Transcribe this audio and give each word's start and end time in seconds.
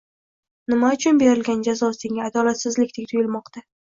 Nima 0.71 0.87
uchun 0.97 1.19
berilgan 1.23 1.61
jazo 1.67 1.91
senga 1.99 2.25
adolatsizlikdek 2.31 3.13
tuyulmoqda? 3.15 3.65